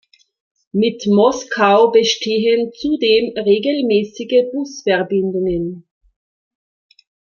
Mit 0.71 1.05
Moskau 1.05 1.91
bestehen 1.91 2.71
zudem 2.73 3.33
regelmäßige 3.37 4.45
Busverbindungen. 4.51 5.87